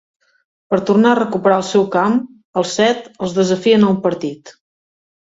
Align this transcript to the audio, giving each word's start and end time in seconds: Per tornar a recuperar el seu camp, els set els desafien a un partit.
Per 0.73 0.77
tornar 0.89 1.11
a 1.15 1.19
recuperar 1.19 1.57
el 1.61 1.65
seu 1.67 1.85
camp, 1.95 2.15
els 2.63 2.71
set 2.79 3.05
els 3.27 3.37
desafien 3.41 3.87
a 3.89 3.93
un 3.97 4.01
partit. 4.07 4.55